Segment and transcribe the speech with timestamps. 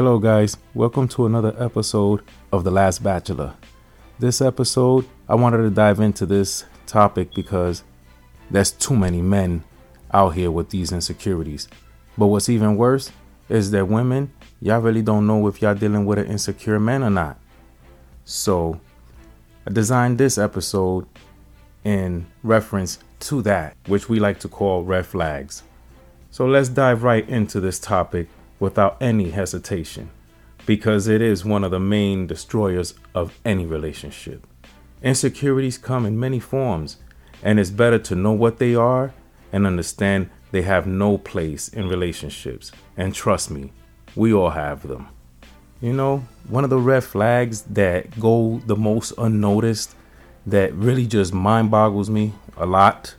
[0.00, 0.56] Hello, guys.
[0.72, 2.22] Welcome to another episode
[2.54, 3.52] of The Last Bachelor.
[4.18, 7.84] This episode, I wanted to dive into this topic because
[8.50, 9.62] there's too many men
[10.14, 11.68] out here with these insecurities.
[12.16, 13.12] But what's even worse
[13.50, 14.32] is that women,
[14.62, 17.38] y'all really don't know if y'all dealing with an insecure man or not.
[18.24, 18.80] So,
[19.66, 21.06] I designed this episode
[21.84, 25.62] in reference to that, which we like to call red flags.
[26.30, 30.10] So let's dive right into this topic without any hesitation,
[30.66, 34.46] because it is one of the main destroyers of any relationship.
[35.02, 36.98] Insecurities come in many forms,
[37.42, 39.12] and it's better to know what they are
[39.52, 42.70] and understand they have no place in relationships.
[42.96, 43.72] And trust me,
[44.14, 45.08] we all have them.
[45.80, 49.94] You know, one of the red flags that go the most unnoticed
[50.46, 53.14] that really just mind boggles me a lot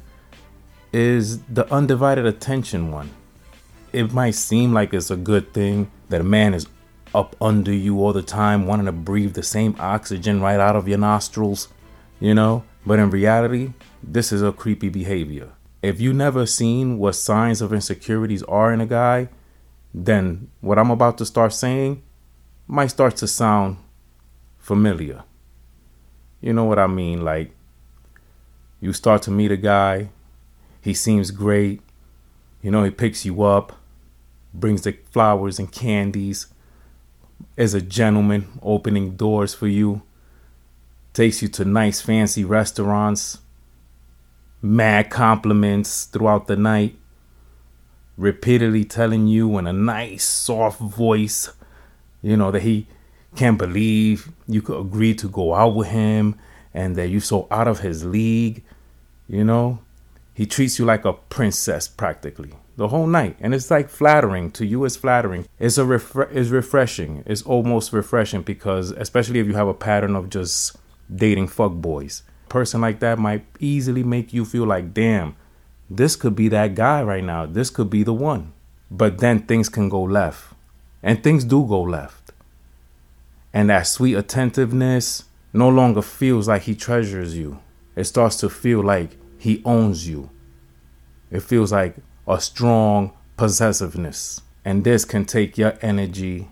[0.94, 3.10] is the undivided attention one.
[3.94, 6.68] It might seem like it's a good thing that a man is
[7.14, 10.88] up under you all the time, wanting to breathe the same oxygen right out of
[10.88, 11.68] your nostrils,
[12.20, 12.64] you know?
[12.86, 15.50] But in reality, this is a creepy behavior.
[15.82, 19.30] If you never seen what signs of insecurities are in a guy,
[19.94, 22.02] then what I'm about to start saying
[22.68, 23.78] might start to sound
[24.58, 25.24] familiar.
[26.40, 27.26] You know what I mean?
[27.26, 27.52] Like,
[28.80, 30.10] you start to meet a guy,
[30.82, 31.82] he seems great,
[32.62, 33.74] you know, he picks you up,
[34.54, 36.48] brings the flowers and candies,
[37.58, 40.02] is a gentleman opening doors for you,
[41.14, 43.40] takes you to nice fancy restaurants,
[44.62, 46.96] mad compliments throughout the night,
[48.18, 51.52] repeatedly telling you in a nice soft voice
[52.22, 52.88] you know, that he
[53.36, 56.36] can't believe you could agree to go out with him
[56.74, 58.64] and that you're so out of his league,
[59.28, 59.80] you know.
[60.34, 63.38] He treats you like a princess practically the whole night.
[63.40, 65.48] And it's like flattering to you it's flattering.
[65.60, 67.24] It's a refre- it's refreshing.
[67.28, 70.76] It's almost refreshing because especially if you have a pattern of just
[71.14, 72.24] dating fuck boys.
[72.48, 75.36] A person like that might easily make you feel like, damn,
[75.92, 77.46] this could be that guy right now.
[77.46, 78.52] This could be the one.
[78.90, 80.56] But then things can go left
[81.04, 82.32] and things do go left.
[83.54, 87.60] And that sweet attentiveness no longer feels like he treasures you.
[87.96, 90.32] It starts to feel like he owns you.
[91.30, 91.96] It feels like
[92.32, 94.42] a strong possessiveness.
[94.64, 96.48] And this can take your energy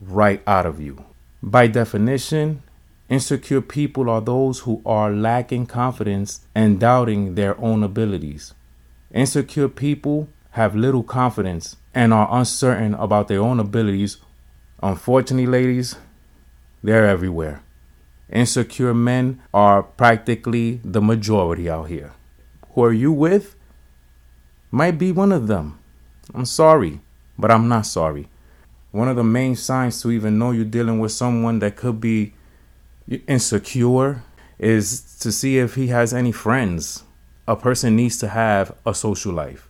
[0.00, 1.04] right out of you.
[1.42, 2.62] By definition,
[3.08, 8.54] insecure people are those who are lacking confidence and doubting their own abilities.
[9.12, 14.18] Insecure people have little confidence and are uncertain about their own abilities,
[14.82, 15.96] unfortunately, ladies,
[16.82, 17.62] they're everywhere.
[18.30, 22.12] Insecure men are practically the majority out here.
[22.72, 23.56] Who are you with?
[24.72, 25.78] Might be one of them.
[26.34, 27.00] I'm sorry,
[27.38, 28.28] but I'm not sorry.
[28.90, 32.34] One of the main signs to even know you're dealing with someone that could be
[33.28, 34.24] insecure
[34.58, 37.04] is to see if he has any friends.
[37.46, 39.68] A person needs to have a social life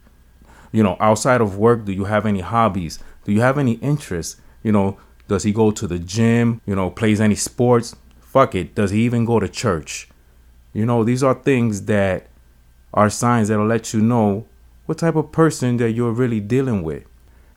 [0.73, 2.99] you know, outside of work, do you have any hobbies?
[3.25, 4.41] Do you have any interests?
[4.63, 4.99] You know,
[5.29, 6.61] does he go to the gym?
[6.67, 7.95] You know, plays any sports?
[8.21, 8.75] Fuck it.
[8.75, 10.09] Does he even go to church?
[10.73, 12.29] You know, these are things that
[12.95, 14.47] are signs that'll let you know
[14.87, 17.05] what type of person that you're really dealing with.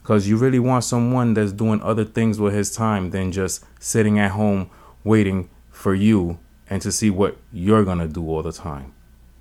[0.02, 4.19] Because you really want someone that's doing other things with his time than just sitting
[4.19, 4.69] at home
[5.03, 6.38] waiting for you
[6.69, 8.94] and to see what you're going to do all the time.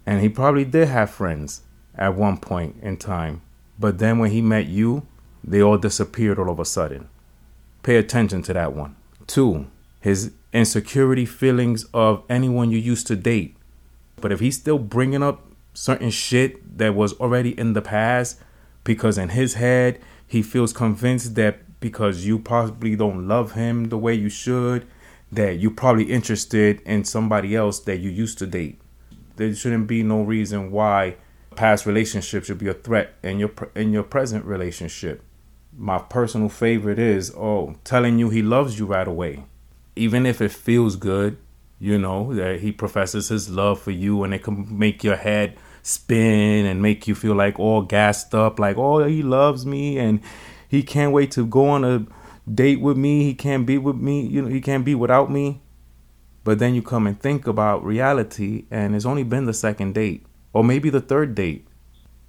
[0.06, 1.62] And he probably did have friends
[1.95, 3.43] at one point in time
[3.78, 5.06] but then when he met you,
[5.43, 7.09] they all disappeared all of a sudden.
[7.83, 8.97] Pay attention to that one.
[9.27, 9.66] Two,
[10.01, 13.56] his insecurity feelings of anyone you used to date.
[14.21, 18.41] But if he's still bringing up certain shit that was already in the past,
[18.85, 23.99] because in his head, he feels convinced that because you possibly don't love him the
[23.99, 24.87] way you should,
[25.31, 28.81] that you're probably interested in somebody else that you used to date.
[29.37, 31.16] There shouldn't be no reason why
[31.57, 35.22] past relationship should be a threat in your in your present relationship.
[35.77, 39.45] My personal favorite is oh, telling you he loves you right away.
[39.97, 41.37] Even if it feels good,
[41.78, 45.57] you know, that he professes his love for you and it can make your head
[45.84, 50.21] spin and make you feel like all gassed up like oh, he loves me and
[50.66, 52.07] he can't wait to go on a
[52.53, 53.22] date with me.
[53.22, 55.60] He can't be with me, you know, he can't be without me.
[56.42, 60.27] But then you come and think about reality and it's only been the second date
[60.53, 61.66] or maybe the third date.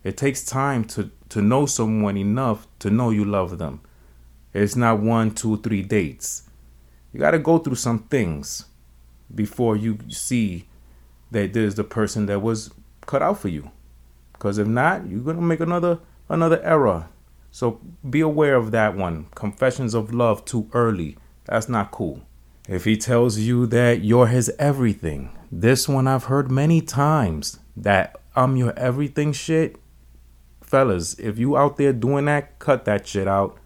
[0.03, 3.81] It takes time to, to know someone enough to know you love them.
[4.53, 6.43] It's not one, two, three dates.
[7.11, 8.65] You got to go through some things
[9.33, 10.67] before you see
[11.31, 12.71] that there's the person that was
[13.05, 13.71] cut out for you.
[14.33, 15.99] Because if not, you're gonna make another
[16.29, 17.07] another error.
[17.51, 19.27] So be aware of that one.
[19.35, 21.17] Confessions of love too early.
[21.45, 22.21] That's not cool.
[22.67, 28.19] If he tells you that you're his everything, this one I've heard many times that
[28.35, 29.77] I'm your everything shit.
[30.61, 33.57] Fellas, if you out there doing that, cut that shit out.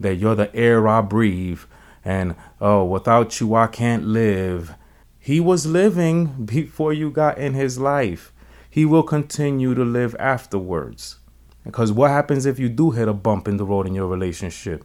[0.00, 1.60] That you're the air I breathe
[2.04, 4.74] and oh, without you I can't live.
[5.18, 8.32] He was living before you got in his life.
[8.76, 11.16] He will continue to live afterwards.
[11.64, 14.84] Because what happens if you do hit a bump in the road in your relationship?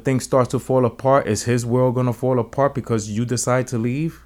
[0.00, 1.28] Things start to fall apart.
[1.28, 4.24] Is his world gonna fall apart because you decide to leave?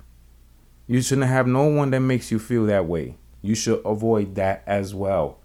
[0.86, 3.18] You shouldn't have no one that makes you feel that way.
[3.42, 5.40] You should avoid that as well.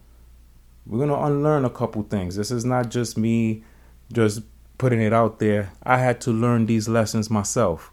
[0.88, 2.38] We're gonna unlearn a couple things.
[2.38, 3.66] This is not just me
[4.14, 4.44] just
[4.78, 5.74] putting it out there.
[5.84, 7.92] I had to learn these lessons myself.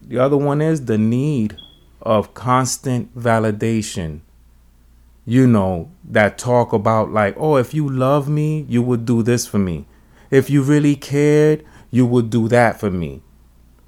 [0.00, 1.58] The other one is the need
[2.00, 4.22] of constant validation
[5.24, 9.46] you know, that talk about like, oh, if you love me, you would do this
[9.46, 9.86] for me.
[10.30, 13.22] If you really cared, you would do that for me.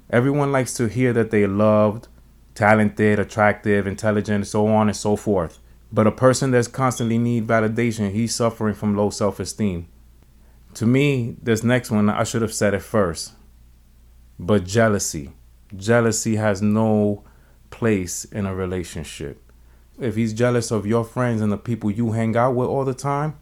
[0.09, 2.07] Everyone likes to hear that they loved,
[2.53, 5.59] talented, attractive, intelligent, so on and so forth.
[5.91, 9.87] But a person that's constantly need validation, he's suffering from low self-esteem.
[10.75, 13.33] To me, this next one, I should have said it first.
[14.37, 15.31] But jealousy.
[15.75, 17.23] Jealousy has no
[17.69, 19.44] place in a relationship
[19.99, 22.93] if he's jealous of your friends and the people you hang out with all the
[22.93, 23.37] time,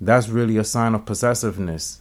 [0.00, 2.00] that's really a sign of possessiveness.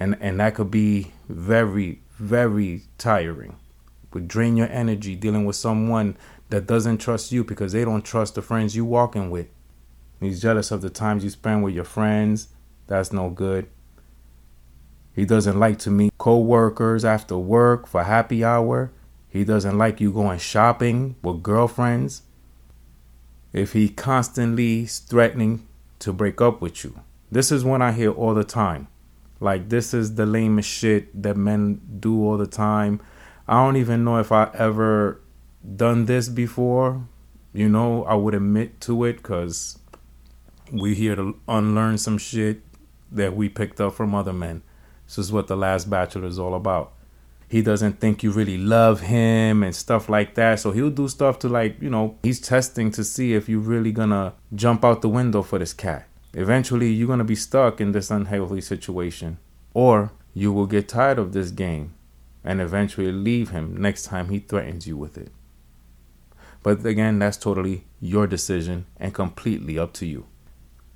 [0.00, 3.56] And and that could be very, very tiring.
[4.12, 6.16] Would drain your energy dealing with someone
[6.50, 9.48] that doesn't trust you because they don't trust the friends you walking with.
[10.20, 12.48] He's jealous of the times you spend with your friends.
[12.86, 13.68] That's no good.
[15.14, 18.92] He doesn't like to meet co-workers after work for happy hour.
[19.28, 22.22] He doesn't like you going shopping with girlfriends
[23.52, 25.66] if he constantly threatening
[26.00, 27.00] to break up with you.
[27.30, 28.88] This is one I hear all the time.
[29.40, 33.00] Like this is the lamest shit that men do all the time.
[33.46, 35.20] I don't even know if I ever
[35.76, 37.06] done this before.
[37.52, 39.78] You know, I would admit to it cuz
[40.70, 42.62] we here to unlearn some shit
[43.10, 44.62] that we picked up from other men.
[45.06, 46.92] This is what the last bachelor is all about
[47.48, 50.60] he doesn't think you really love him and stuff like that.
[50.60, 53.90] So he'll do stuff to like, you know, he's testing to see if you're really
[53.90, 56.06] gonna jump out the window for this cat.
[56.34, 59.38] Eventually, you're gonna be stuck in this unhealthy situation,
[59.72, 61.94] or you will get tired of this game
[62.44, 65.32] and eventually leave him next time he threatens you with it.
[66.62, 70.26] But again, that's totally your decision and completely up to you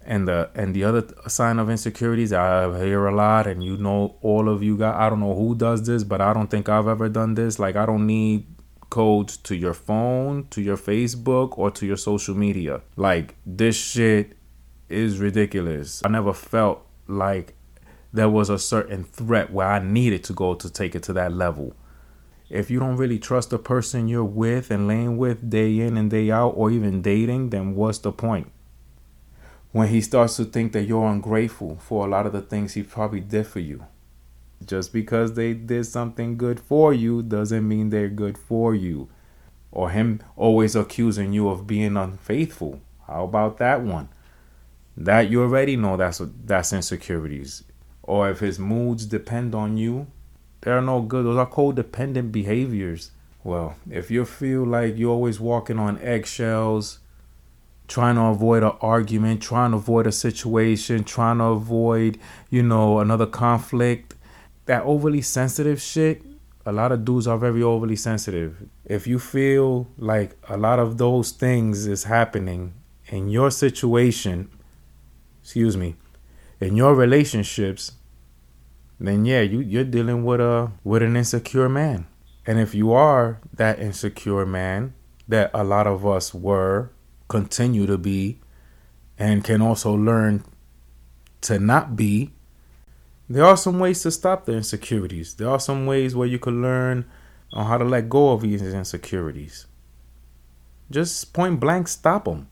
[0.05, 4.17] and the and the other sign of insecurities I hear a lot, and you know,
[4.21, 4.97] all of you got.
[4.97, 7.59] I don't know who does this, but I don't think I've ever done this.
[7.59, 8.47] Like, I don't need
[8.91, 12.83] codes to your phone, to your Facebook, or to your social media.
[12.97, 14.37] Like, this shit
[14.89, 16.03] is ridiculous.
[16.05, 17.55] I never felt like
[18.13, 21.33] there was a certain threat where I needed to go to take it to that
[21.33, 21.75] level.
[22.51, 26.11] If you don't really trust the person you're with and laying with day in and
[26.11, 28.53] day out, or even dating, then what's the point?
[29.73, 32.83] When he starts to think that you're ungrateful for a lot of the things he
[32.83, 33.85] probably did for you.
[34.65, 39.09] Just because they did something good for you doesn't mean they're good for you.
[39.73, 42.81] Or him always accusing you of being unfaithful.
[43.07, 44.11] How about that one?
[44.97, 47.65] That you already know that's that's insecurities.
[48.03, 50.07] Or if his moods depend on you,
[50.61, 51.25] they're no good.
[51.25, 53.11] Those are codependent behaviors.
[53.43, 56.99] Well, if you feel like you're always walking on eggshells,
[57.93, 62.19] trying to avoid an argument, trying to avoid a situation, trying to avoid,
[62.49, 64.15] you know, another conflict.
[64.65, 66.23] That overly sensitive shit,
[66.65, 68.67] a lot of dudes are very overly sensitive.
[68.87, 72.73] If you feel like a lot of those things is happening
[73.09, 74.49] in your situation,
[75.43, 75.97] excuse me,
[76.61, 77.93] in your relationships,
[78.99, 82.07] then yeah, you you're dealing with a with an insecure man.
[82.47, 84.95] And if you are that insecure man
[85.29, 86.91] that a lot of us were
[87.33, 88.39] continue to be
[89.19, 90.45] and can also learn
[91.41, 92.31] to not be,
[93.27, 95.33] there are some ways to stop the insecurities.
[95.35, 97.07] There are some ways where you can learn
[97.55, 99.67] on how to let go of these insecurities.
[100.91, 102.49] Just point blank stop them.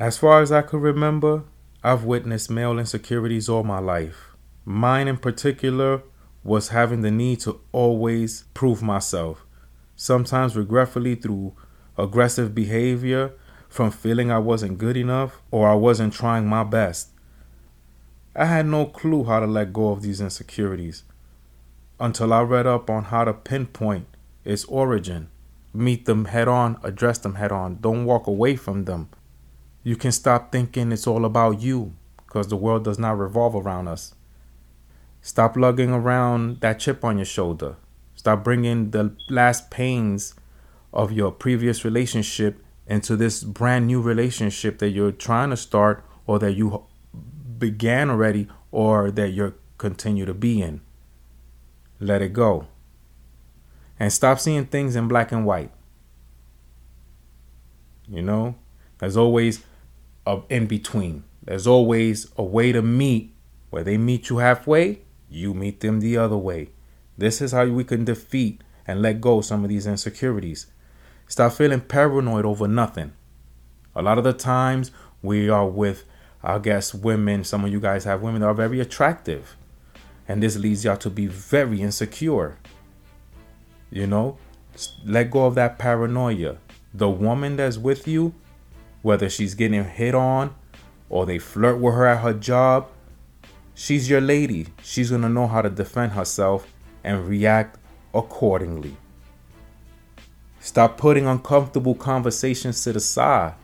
[0.00, 1.44] As far as I can remember,
[1.84, 4.34] I've witnessed male insecurities all my life.
[4.64, 6.02] Mine in particular
[6.42, 9.46] was having the need to always prove myself,
[9.94, 11.54] sometimes regretfully through
[11.96, 13.34] aggressive behavior
[13.68, 17.10] from feeling I wasn't good enough or I wasn't trying my best.
[18.34, 21.02] I had no clue how to let go of these insecurities
[22.00, 24.06] until I read up on how to pinpoint
[24.44, 25.30] its origin.
[25.74, 27.78] Meet them head on, address them head on.
[27.80, 29.10] Don't walk away from them.
[29.82, 31.94] You can stop thinking it's all about you.
[32.28, 34.14] because the world does not revolve around us.
[35.22, 37.76] Stop lugging around that chip on your shoulder.
[38.14, 40.34] Stop bringing the last pains
[40.92, 46.38] of your previous relationship into this brand new relationship that you're trying to start or
[46.38, 46.84] that you
[47.58, 50.80] began already or that you're continue to be in.
[52.00, 52.66] Let it go.
[54.00, 55.70] And stop seeing things in black and white.
[58.08, 58.56] You know,
[58.98, 59.64] there's always
[60.26, 61.24] a in between.
[61.42, 63.34] There's always a way to meet
[63.70, 66.70] where they meet you halfway, you meet them the other way.
[67.16, 70.66] This is how we can defeat and let go some of these insecurities.
[71.28, 73.12] Stop feeling paranoid over nothing.
[73.94, 74.90] A lot of the times
[75.22, 76.04] we are with,
[76.42, 77.44] I guess, women.
[77.44, 79.56] Some of you guys have women that are very attractive.
[80.26, 82.56] And this leads y'all to be very insecure.
[83.90, 84.38] You know,
[85.04, 86.56] let go of that paranoia.
[86.94, 88.34] The woman that's with you,
[89.02, 90.54] whether she's getting hit on
[91.10, 92.88] or they flirt with her at her job,
[93.74, 94.68] she's your lady.
[94.82, 96.72] She's going to know how to defend herself
[97.04, 97.78] and react
[98.14, 98.96] accordingly.
[100.68, 103.54] Stop putting uncomfortable conversations to the side.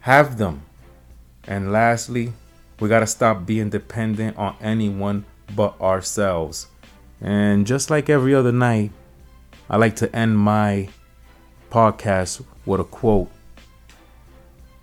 [0.00, 0.62] Have them.
[1.46, 2.32] And lastly,
[2.80, 6.68] we got to stop being dependent on anyone but ourselves.
[7.20, 8.92] And just like every other night,
[9.68, 10.88] I like to end my
[11.70, 13.30] podcast with a quote.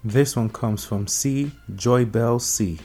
[0.03, 1.51] This one comes from C.
[1.73, 2.77] JoyBell C.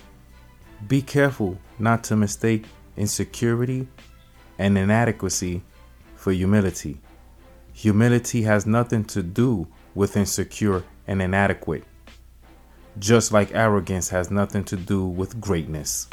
[0.88, 2.64] Be careful not to mistake
[2.96, 3.88] insecurity
[4.58, 5.60] and inadequacy
[6.16, 6.98] for humility.
[7.74, 11.84] Humility has nothing to do with insecure and inadequate,
[12.98, 16.08] just like arrogance has nothing to do with greatness.